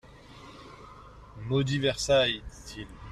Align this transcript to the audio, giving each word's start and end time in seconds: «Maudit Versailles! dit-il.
«Maudit 1.45 1.77
Versailles! 1.79 2.41
dit-il. 2.65 2.87